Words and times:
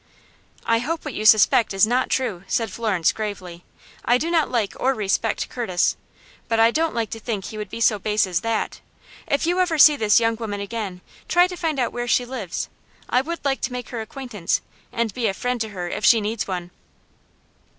"I 0.65 0.79
hope 0.79 1.05
what 1.05 1.13
you 1.13 1.25
suspect 1.27 1.75
is 1.75 1.85
not 1.85 2.09
true," 2.09 2.43
said 2.47 2.71
Florence, 2.71 3.11
gravely. 3.11 3.63
"I 4.03 4.17
do 4.17 4.31
not 4.31 4.49
like 4.49 4.73
or 4.79 4.95
respect 4.95 5.47
Curtis, 5.47 5.95
but 6.47 6.59
I 6.59 6.71
don't 6.71 6.95
like 6.95 7.11
to 7.11 7.19
think 7.19 7.45
he 7.45 7.57
would 7.59 7.69
be 7.69 7.79
so 7.81 7.99
base 7.99 8.25
as 8.25 8.41
that. 8.41 8.81
If 9.27 9.45
you 9.45 9.59
ever 9.59 9.77
see 9.77 9.95
this 9.95 10.19
young 10.19 10.37
woman 10.37 10.59
again, 10.59 11.01
try 11.27 11.45
to 11.45 11.55
find 11.55 11.79
out 11.79 11.93
where 11.93 12.07
she 12.07 12.25
lives. 12.25 12.67
I 13.11 13.21
would 13.21 13.45
like 13.45 13.61
to 13.61 13.71
make 13.71 13.89
her 13.89 14.01
acquaintance, 14.01 14.61
and 14.91 15.13
be 15.13 15.27
a 15.27 15.35
friend 15.35 15.61
to 15.61 15.69
her 15.69 15.87
if 15.87 16.03
she 16.03 16.19
needs 16.19 16.47
one." 16.47 16.71